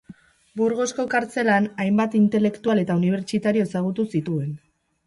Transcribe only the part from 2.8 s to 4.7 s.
eta unibertsitario ezagutu zituen.